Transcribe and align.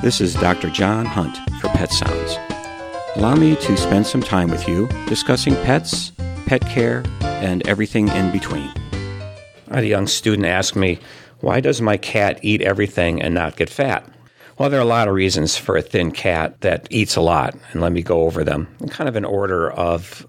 This 0.00 0.20
is 0.20 0.34
Dr. 0.34 0.70
John 0.70 1.06
Hunt 1.06 1.36
for 1.60 1.66
Pet 1.70 1.90
Sounds. 1.90 2.38
Allow 3.16 3.34
me 3.34 3.56
to 3.56 3.76
spend 3.76 4.06
some 4.06 4.22
time 4.22 4.48
with 4.48 4.68
you 4.68 4.86
discussing 5.08 5.56
pets, 5.56 6.12
pet 6.46 6.60
care, 6.68 7.02
and 7.20 7.66
everything 7.66 8.06
in 8.06 8.30
between. 8.30 8.72
I 9.68 9.74
had 9.74 9.84
a 9.84 9.88
young 9.88 10.06
student 10.06 10.46
ask 10.46 10.76
me, 10.76 11.00
Why 11.40 11.58
does 11.58 11.82
my 11.82 11.96
cat 11.96 12.38
eat 12.42 12.62
everything 12.62 13.20
and 13.20 13.34
not 13.34 13.56
get 13.56 13.68
fat? 13.68 14.08
Well, 14.56 14.70
there 14.70 14.78
are 14.78 14.84
a 14.84 14.86
lot 14.86 15.08
of 15.08 15.14
reasons 15.14 15.56
for 15.56 15.76
a 15.76 15.82
thin 15.82 16.12
cat 16.12 16.60
that 16.60 16.86
eats 16.90 17.16
a 17.16 17.20
lot, 17.20 17.56
and 17.72 17.80
let 17.80 17.90
me 17.90 18.02
go 18.02 18.22
over 18.22 18.44
them 18.44 18.68
in 18.78 18.88
kind 18.88 19.08
of 19.08 19.16
an 19.16 19.24
order 19.24 19.68
of, 19.72 20.24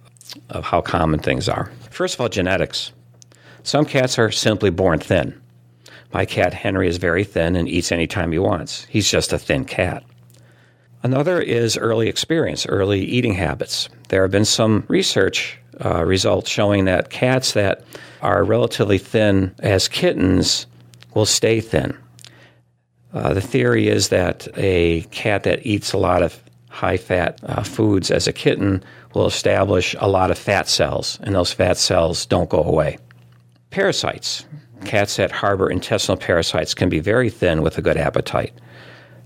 of 0.49 0.65
how 0.65 0.81
common 0.81 1.19
things 1.19 1.47
are. 1.47 1.71
First 1.91 2.15
of 2.15 2.21
all, 2.21 2.29
genetics. 2.29 2.91
Some 3.61 3.85
cats 3.85 4.17
are 4.17 4.31
simply 4.31 4.71
born 4.71 4.97
thin. 4.97 5.39
My 6.11 6.25
cat 6.25 6.53
Henry 6.53 6.87
is 6.87 6.97
very 6.97 7.23
thin 7.23 7.55
and 7.55 7.67
eats 7.67 7.91
anytime 7.91 8.31
he 8.31 8.39
wants. 8.39 8.85
He's 8.85 9.09
just 9.09 9.33
a 9.33 9.37
thin 9.37 9.65
cat. 9.65 10.03
Another 11.03 11.39
is 11.39 11.77
early 11.77 12.09
experience, 12.09 12.65
early 12.65 13.01
eating 13.01 13.33
habits. 13.33 13.89
There 14.09 14.23
have 14.23 14.31
been 14.31 14.45
some 14.45 14.83
research 14.87 15.57
uh, 15.83 16.03
results 16.03 16.49
showing 16.49 16.85
that 16.85 17.09
cats 17.09 17.53
that 17.53 17.83
are 18.21 18.43
relatively 18.43 18.97
thin 18.97 19.55
as 19.59 19.87
kittens 19.87 20.65
will 21.13 21.25
stay 21.25 21.61
thin. 21.61 21.97
Uh, 23.13 23.33
the 23.33 23.41
theory 23.41 23.87
is 23.87 24.09
that 24.09 24.47
a 24.55 25.01
cat 25.11 25.43
that 25.43 25.65
eats 25.65 25.93
a 25.93 25.97
lot 25.97 26.21
of 26.21 26.41
high 26.69 26.97
fat 26.97 27.39
uh, 27.43 27.63
foods 27.63 28.11
as 28.11 28.27
a 28.27 28.33
kitten 28.33 28.83
will 29.13 29.25
establish 29.25 29.95
a 29.99 30.07
lot 30.07 30.31
of 30.31 30.37
fat 30.37 30.67
cells, 30.67 31.19
and 31.23 31.33
those 31.33 31.51
fat 31.51 31.77
cells 31.77 32.25
don't 32.25 32.49
go 32.49 32.63
away. 32.63 32.97
Parasites. 33.71 34.45
Cats 34.83 35.17
that 35.17 35.31
harbor 35.31 35.69
intestinal 35.69 36.17
parasites 36.17 36.73
can 36.73 36.89
be 36.89 36.99
very 36.99 37.29
thin 37.29 37.61
with 37.61 37.77
a 37.77 37.83
good 37.83 37.97
appetite. 37.97 38.53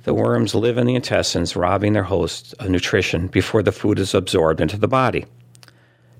The 0.04 0.14
worms 0.14 0.54
live 0.54 0.78
in 0.78 0.86
the 0.86 0.96
intestines, 0.96 1.56
robbing 1.56 1.94
their 1.94 2.04
host 2.04 2.54
of 2.59 2.70
nutrition 2.70 3.28
before 3.28 3.64
the 3.64 3.72
food 3.72 4.00
is 4.00 4.14
absorbed 4.14 4.59
into 4.59 4.76
the 4.76 4.88
body. 4.88 5.26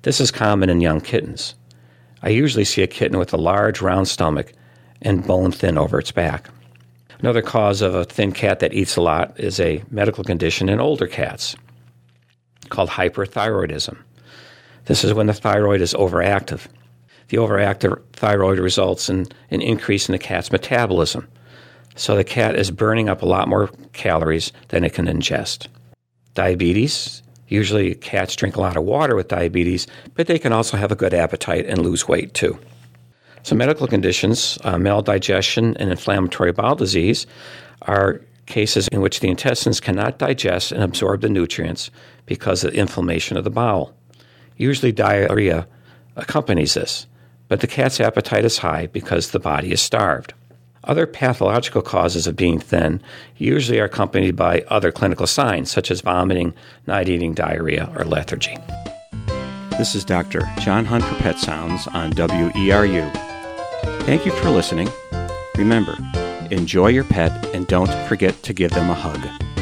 This 0.02 0.20
is 0.20 0.30
common 0.30 0.70
in 0.70 0.80
young 0.80 1.02
kittens. 1.02 1.54
I 2.22 2.30
usually 2.30 2.64
see 2.64 2.82
a 2.82 2.86
kitten 2.86 3.18
with 3.18 3.34
a 3.34 3.36
large, 3.36 3.82
round 3.82 4.08
stomach 4.08 4.54
and 5.02 5.26
bone 5.26 5.52
thin 5.52 5.76
over 5.76 5.98
its 5.98 6.10
back. 6.10 6.48
Another 7.18 7.42
cause 7.42 7.82
of 7.82 7.94
a 7.94 8.04
thin 8.04 8.32
cat 8.32 8.60
that 8.60 8.72
eats 8.72 8.96
a 8.96 9.02
lot 9.02 9.38
is 9.38 9.60
a 9.60 9.84
medical 9.90 10.24
condition 10.24 10.70
in 10.70 10.80
older 10.80 11.06
cats 11.06 11.56
called 12.70 12.88
hyperthyroidism. 12.88 13.98
This 14.86 15.04
is 15.04 15.12
when 15.12 15.26
the 15.26 15.34
thyroid 15.34 15.82
is 15.82 15.92
overactive. 15.92 16.68
The 17.28 17.38
overactive 17.38 18.02
thyroid 18.12 18.58
results 18.58 19.08
in 19.08 19.26
an 19.50 19.60
increase 19.60 20.08
in 20.08 20.12
the 20.12 20.18
cat's 20.18 20.52
metabolism. 20.52 21.28
So 21.96 22.16
the 22.16 22.24
cat 22.24 22.56
is 22.56 22.70
burning 22.70 23.08
up 23.08 23.22
a 23.22 23.26
lot 23.26 23.48
more 23.48 23.70
calories 23.92 24.52
than 24.68 24.84
it 24.84 24.94
can 24.94 25.06
ingest. 25.06 25.68
Diabetes. 26.34 27.22
Usually 27.48 27.94
cats 27.94 28.34
drink 28.34 28.56
a 28.56 28.60
lot 28.60 28.76
of 28.76 28.84
water 28.84 29.14
with 29.14 29.28
diabetes, 29.28 29.86
but 30.14 30.26
they 30.26 30.38
can 30.38 30.52
also 30.52 30.76
have 30.76 30.90
a 30.90 30.96
good 30.96 31.14
appetite 31.14 31.66
and 31.66 31.78
lose 31.78 32.08
weight 32.08 32.34
too. 32.34 32.58
So, 33.42 33.54
medical 33.54 33.86
conditions, 33.86 34.58
uh, 34.64 34.76
maldigestion 34.76 35.76
and 35.78 35.90
inflammatory 35.90 36.52
bowel 36.52 36.74
disease, 36.74 37.26
are 37.82 38.22
cases 38.46 38.88
in 38.88 39.02
which 39.02 39.20
the 39.20 39.28
intestines 39.28 39.80
cannot 39.80 40.18
digest 40.18 40.72
and 40.72 40.82
absorb 40.82 41.20
the 41.20 41.28
nutrients 41.28 41.90
because 42.26 42.64
of 42.64 42.72
inflammation 42.72 43.36
of 43.36 43.44
the 43.44 43.50
bowel. 43.50 43.94
Usually, 44.56 44.92
diarrhea 44.92 45.66
accompanies 46.16 46.74
this, 46.74 47.06
but 47.54 47.60
the 47.60 47.66
cat's 47.68 48.00
appetite 48.00 48.44
is 48.44 48.58
high 48.58 48.88
because 48.88 49.30
the 49.30 49.38
body 49.38 49.70
is 49.70 49.80
starved. 49.80 50.34
Other 50.82 51.06
pathological 51.06 51.82
causes 51.82 52.26
of 52.26 52.34
being 52.34 52.58
thin 52.58 53.00
usually 53.36 53.78
are 53.78 53.84
accompanied 53.84 54.34
by 54.34 54.64
other 54.66 54.90
clinical 54.90 55.28
signs, 55.28 55.70
such 55.70 55.92
as 55.92 56.00
vomiting, 56.00 56.52
night 56.88 57.08
eating, 57.08 57.32
diarrhea, 57.32 57.92
or 57.96 58.04
lethargy. 58.04 58.58
This 59.78 59.94
is 59.94 60.04
Dr. 60.04 60.40
John 60.62 60.84
Hunt 60.84 61.04
for 61.04 61.14
Pet 61.14 61.38
Sounds 61.38 61.86
on 61.86 62.12
WERU. 62.14 63.12
Thank 64.02 64.26
you 64.26 64.32
for 64.32 64.50
listening. 64.50 64.88
Remember, 65.56 65.96
enjoy 66.50 66.88
your 66.88 67.04
pet 67.04 67.30
and 67.54 67.68
don't 67.68 67.94
forget 68.08 68.42
to 68.42 68.52
give 68.52 68.72
them 68.72 68.90
a 68.90 68.94
hug. 68.94 69.53